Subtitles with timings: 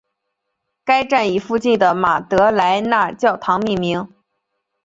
[0.83, 4.11] 该站以附近的马德莱娜教堂命名。